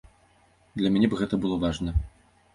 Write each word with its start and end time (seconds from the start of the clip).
Для 0.81 0.89
мяне 0.95 1.11
б 1.13 1.21
гэта 1.21 1.35
было 1.45 1.61
важна. 1.67 1.97